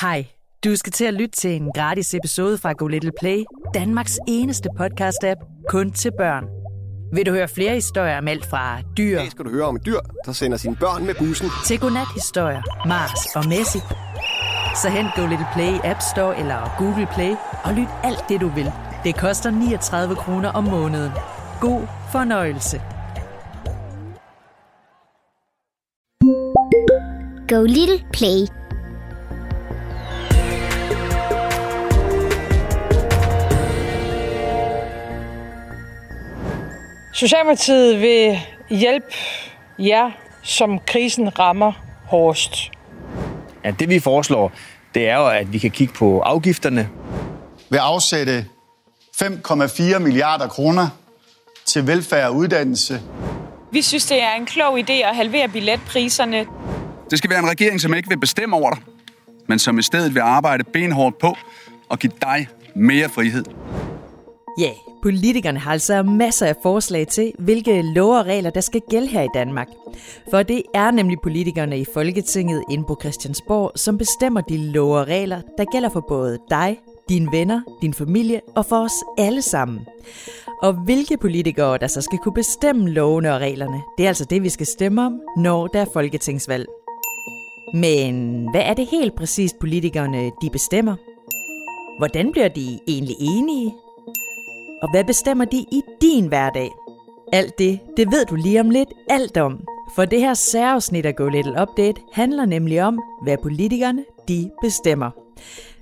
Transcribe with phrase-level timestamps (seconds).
[0.00, 0.26] Hej,
[0.64, 4.68] du skal til at lytte til en gratis episode fra Go Little Play, Danmarks eneste
[4.80, 6.44] podcast-app kun til børn.
[7.14, 9.86] Vil du høre flere historier om alt fra dyr Det skal du høre om et
[9.86, 11.48] dyr, der sender sine børn med bussen.
[11.66, 13.78] til godnat-historier, Mars og Messi,
[14.82, 17.32] så hent Go Little Play i App Store eller Google Play
[17.64, 18.72] og lyt alt det, du vil.
[19.04, 21.12] Det koster 39 kroner om måneden.
[21.60, 22.82] God fornøjelse.
[27.48, 28.67] Go Little Play.
[37.18, 38.38] Socialdemokratiet vil
[38.70, 39.14] hjælpe
[39.78, 40.10] jer,
[40.42, 41.72] som krisen rammer
[42.04, 42.70] hårdest.
[43.64, 44.52] Ja, det vi foreslår,
[44.94, 46.88] det er jo, at vi kan kigge på afgifterne.
[47.70, 48.46] vil afsætte
[49.22, 50.88] 5,4 milliarder kroner
[51.66, 53.00] til velfærd og uddannelse.
[53.72, 56.46] Vi synes, det er en klog idé at halvere billetpriserne.
[57.10, 58.82] Det skal være en regering, som ikke vil bestemme over dig,
[59.48, 61.36] men som i stedet vil arbejde benhårdt på
[61.88, 63.44] og give dig mere frihed.
[64.58, 64.70] Ja,
[65.02, 69.22] politikerne har altså masser af forslag til, hvilke love og regler, der skal gælde her
[69.22, 69.68] i Danmark.
[70.30, 75.06] For det er nemlig politikerne i Folketinget inde på Christiansborg, som bestemmer de love og
[75.06, 79.80] regler, der gælder for både dig, dine venner, din familie og for os alle sammen.
[80.62, 84.42] Og hvilke politikere, der så skal kunne bestemme lovene og reglerne, det er altså det,
[84.42, 86.66] vi skal stemme om, når der er folketingsvalg.
[87.74, 90.96] Men hvad er det helt præcist politikerne, de bestemmer?
[91.98, 93.74] Hvordan bliver de egentlig enige?
[94.82, 96.70] Og hvad bestemmer de i din hverdag?
[97.32, 99.64] Alt det, det ved du lige om lidt alt om.
[99.94, 105.10] For det her særafsnit af Go Little Update handler nemlig om, hvad politikerne de bestemmer.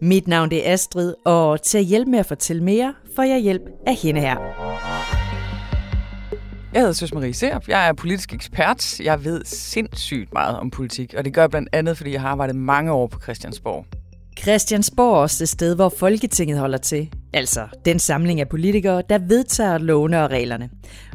[0.00, 3.38] Mit navn det er Astrid, og til at hjælpe med at fortælle mere, får jeg
[3.38, 4.36] hjælp af hende her.
[6.72, 7.68] Jeg hedder Søs Marie Serup.
[7.68, 9.00] Jeg er politisk ekspert.
[9.00, 12.28] Jeg ved sindssygt meget om politik, og det gør jeg blandt andet, fordi jeg har
[12.28, 13.86] arbejdet mange år på Christiansborg.
[14.38, 17.10] Christiansborg er også det sted, hvor Folketinget holder til.
[17.34, 20.70] Altså den samling af politikere, der vedtager lovene og reglerne.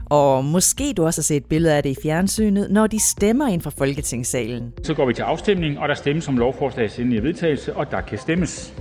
[0.09, 3.61] Og måske du også har set billeder af det i fjernsynet, når de stemmer ind
[3.61, 4.73] fra Folketingssalen.
[4.83, 8.17] Så går vi til afstemning, og der stemmes om lovforslagets endelige vedtagelse, og der kan
[8.17, 8.73] stemmes.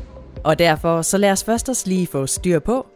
[0.45, 2.87] Og derfor så lad os først os lige få styr på,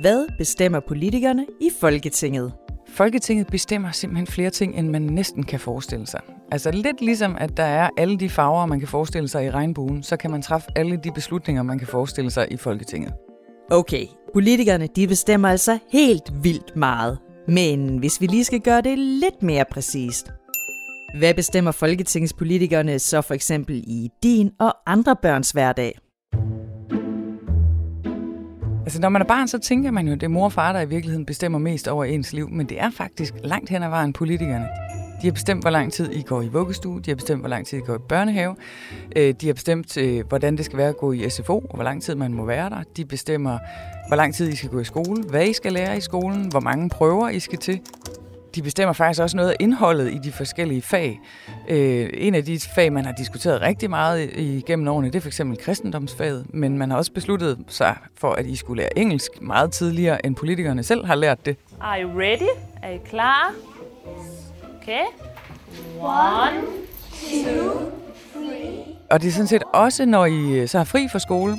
[0.00, 2.52] hvad bestemmer politikerne i Folketinget?
[2.88, 6.20] Folketinget bestemmer simpelthen flere ting, end man næsten kan forestille sig.
[6.52, 10.02] Altså lidt ligesom, at der er alle de farver, man kan forestille sig i regnbuen,
[10.02, 13.12] så kan man træffe alle de beslutninger, man kan forestille sig i Folketinget.
[13.70, 17.18] Okay, politikerne de bestemmer altså helt vildt meget.
[17.48, 20.32] Men hvis vi lige skal gøre det lidt mere præcist.
[21.18, 25.98] Hvad bestemmer folketingspolitikerne så for eksempel i din og andre børns hverdag?
[28.82, 30.72] Altså, når man er barn, så tænker man jo, at det er mor og far,
[30.72, 33.88] der i virkeligheden bestemmer mest over ens liv, men det er faktisk langt hen ad
[33.88, 34.68] vejen politikerne.
[35.22, 37.66] De har bestemt, hvor lang tid I går i vuggestue, de har bestemt, hvor lang
[37.66, 38.56] tid I går i børnehave,
[39.16, 41.84] Øh, de har bestemt, øh, hvordan det skal være at gå i SFO, og hvor
[41.84, 42.82] lang tid man må være der.
[42.96, 43.58] De bestemmer,
[44.08, 46.60] hvor lang tid I skal gå i skole, hvad I skal lære i skolen, hvor
[46.60, 47.80] mange prøver I skal til.
[48.54, 51.20] De bestemmer faktisk også noget af indholdet i de forskellige fag.
[51.68, 55.28] Øh, en af de fag, man har diskuteret rigtig meget igennem årene, det er for
[55.28, 59.72] eksempel kristendomsfaget, men man har også besluttet sig for, at I skulle lære engelsk meget
[59.72, 61.56] tidligere, end politikerne selv har lært det.
[61.80, 62.48] Are you ready?
[62.82, 63.54] Er I klar?
[64.88, 65.04] Okay.
[66.00, 66.64] One.
[69.10, 71.56] Og det er sådan set også, når I øh, så har fri fra skole,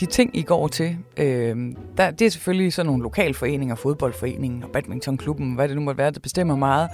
[0.00, 1.56] de ting, I går til, øh,
[1.96, 6.10] der, det er selvfølgelig sådan nogle lokalforeninger, fodboldforeningen og badmintonklubben, hvad det nu måtte være,
[6.10, 6.88] der bestemmer meget.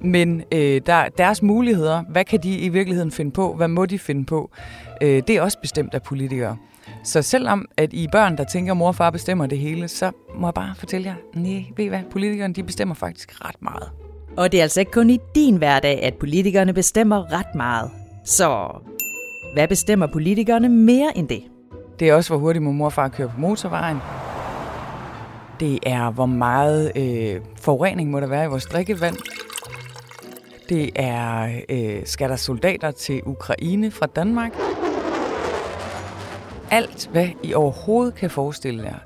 [0.00, 3.54] Men øh, der, deres muligheder, hvad kan de i virkeligheden finde på?
[3.54, 4.50] Hvad må de finde på?
[5.02, 6.56] Øh, det er også bestemt af politikere.
[7.06, 9.88] Så selvom at I er børn, der tænker, at mor og far bestemmer det hele,
[9.88, 13.62] så må jeg bare fortælle jer, nej, ved I hvad, politikerne de bestemmer faktisk ret
[13.62, 13.90] meget.
[14.36, 17.90] Og det er altså ikke kun i din hverdag, at politikerne bestemmer ret meget.
[18.24, 18.68] Så
[19.54, 21.42] hvad bestemmer politikerne mere end det?
[22.00, 23.96] Det er også, hvor hurtigt må mor og far køre på motorvejen.
[25.60, 29.16] Det er, hvor meget øh, forurening må der være i vores drikkevand.
[30.68, 34.52] Det er, øh, skal der soldater til Ukraine fra Danmark?
[36.70, 38.98] Alt, hvad I overhovedet kan forestille jer.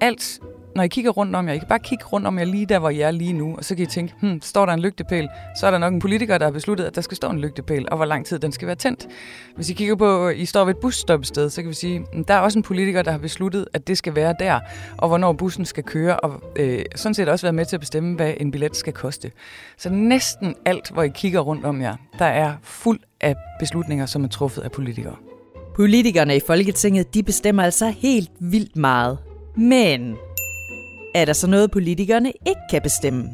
[0.00, 0.40] Alt,
[0.74, 2.78] når I kigger rundt om jer, I kan bare kigge rundt om jer lige der,
[2.78, 5.28] hvor I er lige nu, og så kan I tænke, hmm, står der en lygtepæl,
[5.60, 7.88] så er der nok en politiker, der har besluttet, at der skal stå en lygtepæl,
[7.90, 9.06] og hvor lang tid den skal være tændt.
[9.56, 12.34] Hvis I kigger på, I står ved et busstoppested, så kan vi sige, hmm, der
[12.34, 14.60] er også en politiker, der har besluttet, at det skal være der,
[14.96, 18.16] og hvornår bussen skal køre, og øh, sådan set også været med til at bestemme,
[18.16, 19.30] hvad en billet skal koste.
[19.76, 24.24] Så næsten alt, hvor I kigger rundt om jer, der er fuld af beslutninger, som
[24.24, 25.16] er truffet af politikere.
[25.74, 29.18] Politikerne i Folketinget, de bestemmer altså helt vildt meget.
[29.56, 30.16] Men
[31.14, 33.30] er der så noget, politikerne ikke kan bestemme?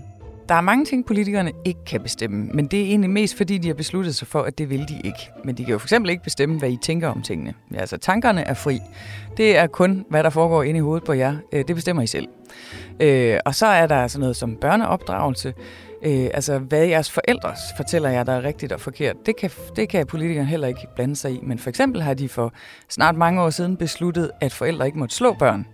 [0.51, 3.69] der er mange ting, politikerne ikke kan bestemme, men det er egentlig mest, fordi de
[3.69, 5.31] har besluttet sig for, at det vil de ikke.
[5.45, 7.55] Men de kan jo for eksempel ikke bestemme, hvad I tænker om tingene.
[7.75, 8.81] Ja, altså, tankerne er fri.
[9.37, 11.37] Det er kun, hvad der foregår inde i hovedet på jer.
[11.53, 12.29] Øh, det bestemmer I selv.
[13.01, 15.55] Øh, og så er der sådan noget som børneopdragelse.
[16.03, 19.89] Øh, altså, hvad jeres forældre fortæller jer, der er rigtigt og forkert, det kan, det
[19.89, 21.41] kan politikerne heller ikke blande sig i.
[21.43, 22.53] Men for eksempel har de for
[22.89, 25.67] snart mange år siden besluttet, at forældre ikke måtte slå børn.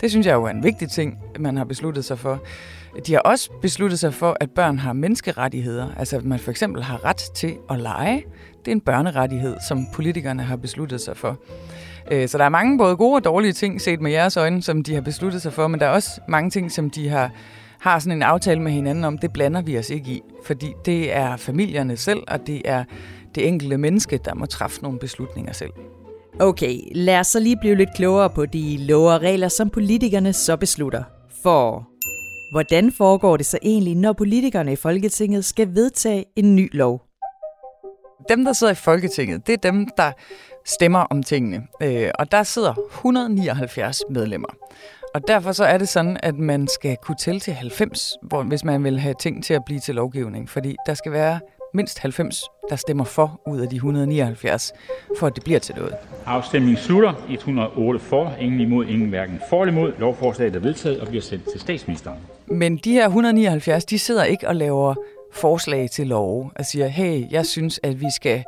[0.00, 2.42] Det synes jeg jo er en vigtig ting, man har besluttet sig for.
[3.06, 5.88] De har også besluttet sig for, at børn har menneskerettigheder.
[5.96, 8.24] Altså at man for eksempel har ret til at lege.
[8.58, 11.38] Det er en børnerettighed, som politikerne har besluttet sig for.
[12.10, 14.82] Øh, så der er mange både gode og dårlige ting set med jeres øjne, som
[14.82, 17.30] de har besluttet sig for, men der er også mange ting, som de har,
[17.80, 20.22] har sådan en aftale med hinanden om, det blander vi os ikke i.
[20.44, 22.84] Fordi det er familierne selv, og det er
[23.34, 25.70] det enkelte menneske, der må træffe nogle beslutninger selv.
[26.40, 30.32] Okay, lad os så lige blive lidt klogere på de love og regler, som politikerne
[30.32, 31.02] så beslutter.
[31.42, 31.88] For
[32.52, 37.02] hvordan foregår det så egentlig, når politikerne i Folketinget skal vedtage en ny lov?
[38.28, 40.12] Dem, der sidder i Folketinget, det er dem, der
[40.68, 41.62] stemmer om tingene.
[41.82, 44.48] Øh, og der sidder 179 medlemmer.
[45.14, 48.16] Og derfor så er det sådan, at man skal kunne tælle til 90,
[48.46, 50.50] hvis man vil have ting til at blive til lovgivning.
[50.50, 51.40] Fordi der skal være
[51.74, 54.72] mindst 90, der stemmer for ud af de 179,
[55.18, 55.94] for at det bliver til noget.
[56.26, 57.12] Afstemningen slutter.
[57.28, 59.92] 108 for, ingen imod, ingen hverken for eller imod.
[59.98, 62.18] Lovforslaget er vedtaget og bliver sendt til statsministeren.
[62.46, 64.94] Men de her 179, de sidder ikke og laver
[65.32, 68.44] forslag til lov og siger, hey, jeg synes, at vi skal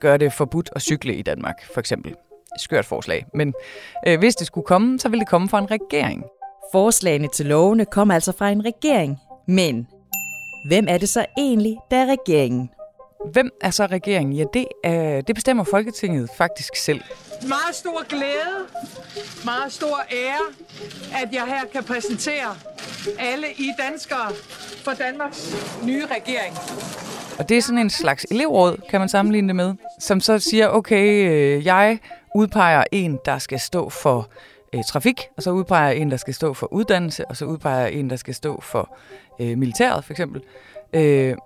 [0.00, 2.14] gøre det forbudt at cykle i Danmark, for eksempel.
[2.58, 3.26] Skørt forslag.
[3.34, 3.54] Men
[4.06, 6.24] øh, hvis det skulle komme, så vil det komme fra en regering.
[6.72, 9.18] Forslagene til lovene kommer altså fra en regering.
[9.48, 9.88] Men
[10.66, 12.70] hvem er det så egentlig, der er regeringen?
[13.32, 14.36] Hvem er så regeringen?
[14.36, 17.00] Ja, det, øh, det bestemmer Folketinget faktisk selv.
[17.48, 18.58] Meget stor glæde,
[19.44, 20.46] meget stor ære,
[21.22, 22.56] at jeg her kan præsentere
[23.18, 24.32] alle I danskere
[24.84, 26.54] for Danmarks nye regering.
[27.38, 30.68] Og det er sådan en slags elevråd, kan man sammenligne det med, som så siger,
[30.68, 31.98] okay, øh, jeg
[32.34, 34.28] udpeger en, der skal stå for
[34.74, 38.10] øh, trafik, og så udpeger en, der skal stå for uddannelse, og så udpeger en,
[38.10, 38.96] der skal stå for
[39.40, 40.42] øh, militæret, for eksempel.
[40.92, 41.36] Øh,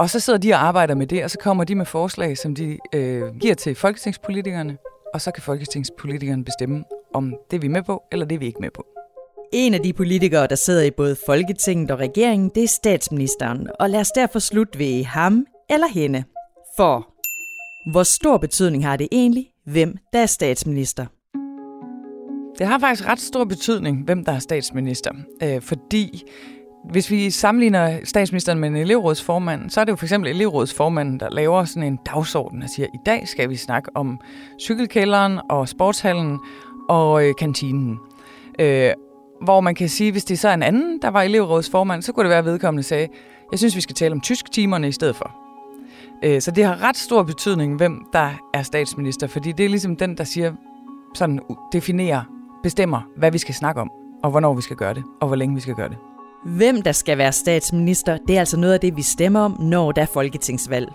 [0.00, 2.54] og så sidder de og arbejder med det, og så kommer de med forslag, som
[2.54, 4.78] de øh, giver til folketingspolitikerne,
[5.14, 6.84] og så kan folketingspolitikerne bestemme,
[7.14, 8.99] om det er vi med på, eller det er vi ikke med på.
[9.52, 13.90] En af de politikere, der sidder i både Folketinget og regeringen, det er statsministeren, og
[13.90, 16.24] lad os derfor slutte ved ham eller hende.
[16.76, 17.14] For
[17.90, 21.06] hvor stor betydning har det egentlig, hvem der er statsminister?
[22.58, 25.10] Det har faktisk ret stor betydning, hvem der er statsminister,
[25.42, 26.22] øh, fordi
[26.90, 31.30] hvis vi sammenligner statsministeren med en elevrådsformand, så er det jo for eksempel elevrådsformanden, der
[31.30, 34.20] laver sådan en dagsorden og siger, i dag skal vi snakke om
[34.60, 36.38] cykelkælderen og sportshallen
[36.88, 37.98] og øh, kantinen.
[38.58, 38.92] Øh,
[39.42, 42.24] hvor man kan sige, hvis det så er en anden, der var elevrådsformand, så kunne
[42.24, 43.08] det være, at vedkommende sagde,
[43.50, 45.30] jeg synes, vi skal tale om tysk-timerne i stedet for.
[46.24, 49.96] Øh, så det har ret stor betydning, hvem der er statsminister, fordi det er ligesom
[49.96, 50.52] den, der siger,
[51.14, 51.40] sådan
[51.72, 52.22] definerer,
[52.62, 53.90] bestemmer, hvad vi skal snakke om,
[54.22, 55.96] og hvornår vi skal gøre det, og hvor længe vi skal gøre det.
[56.44, 59.92] Hvem der skal være statsminister, det er altså noget af det, vi stemmer om, når
[59.92, 60.88] der er folketingsvalg.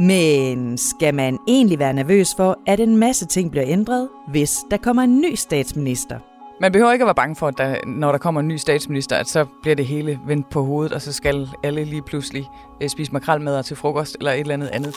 [0.00, 4.76] Men skal man egentlig være nervøs for, at en masse ting bliver ændret, hvis der
[4.76, 6.31] kommer en ny statsminister?
[6.62, 9.16] Man behøver ikke at være bange for, at der, når der kommer en ny statsminister,
[9.16, 12.48] at så bliver det hele vendt på hovedet, og så skal alle lige pludselig
[12.82, 14.94] øh, spise makrelmadder til frokost eller et eller andet andet.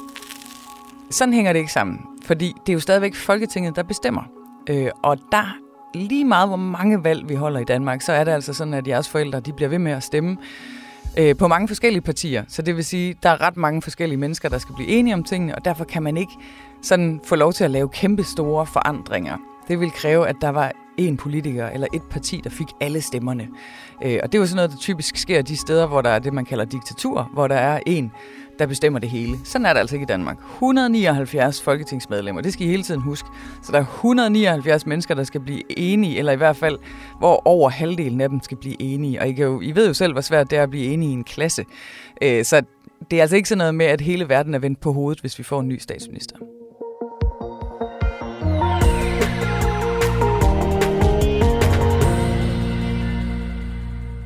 [1.09, 4.21] Sådan hænger det ikke sammen, fordi det er jo stadigvæk Folketinget, der bestemmer.
[4.69, 5.57] Øh, og der
[5.93, 8.87] lige meget, hvor mange valg vi holder i Danmark, så er det altså sådan, at
[8.87, 10.37] jeres forældre de bliver ved med at stemme
[11.19, 12.43] øh, på mange forskellige partier.
[12.47, 15.13] Så det vil sige, at der er ret mange forskellige mennesker, der skal blive enige
[15.13, 16.33] om tingene, og derfor kan man ikke
[16.81, 19.37] sådan få lov til at lave kæmpe store forandringer.
[19.67, 23.47] Det vil kræve, at der var en politiker eller et parti, der fik alle stemmerne.
[24.03, 26.19] Øh, og det er jo sådan noget, der typisk sker de steder, hvor der er
[26.19, 28.11] det, man kalder diktatur, hvor der er en,
[28.59, 29.37] der bestemmer det hele.
[29.43, 30.37] Sådan er det altså ikke i Danmark.
[30.53, 33.29] 179 folketingsmedlemmer, det skal I hele tiden huske.
[33.63, 36.77] Så der er 179 mennesker, der skal blive enige, eller i hvert fald,
[37.19, 39.21] hvor over halvdelen af dem skal blive enige.
[39.21, 41.09] Og I, kan jo, I ved jo selv, hvor svært det er at blive enige
[41.09, 41.65] i en klasse.
[42.21, 42.63] Øh, så
[43.11, 45.39] det er altså ikke sådan noget med, at hele verden er vendt på hovedet, hvis
[45.39, 46.37] vi får en ny statsminister.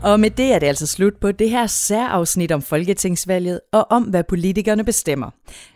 [0.04, 4.04] Og med det er det altså slut på det her særafsnit om Folketingsvalget og om,
[4.04, 5.30] hvad politikerne bestemmer.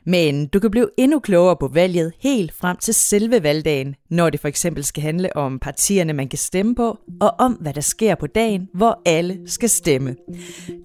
[0.05, 4.39] Men du kan blive endnu klogere på valget helt frem til selve valgdagen, når det
[4.39, 8.15] for eksempel skal handle om partierne, man kan stemme på, og om, hvad der sker
[8.15, 10.15] på dagen, hvor alle skal stemme.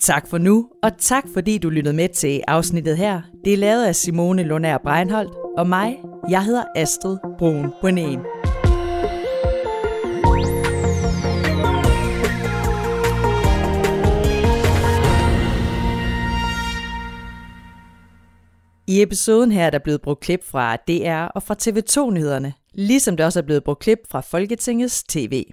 [0.00, 3.20] Tak for nu, og tak fordi du lyttede med til afsnittet her.
[3.44, 5.96] Det er lavet af Simone Lunær Breinholt og mig.
[6.30, 8.20] Jeg hedder Astrid Brun Bonen.
[18.90, 23.24] I episoden her er der blevet brugt klip fra DR og fra TV2-nyhederne, ligesom der
[23.24, 25.44] også er blevet brugt klip fra Folketingets TV.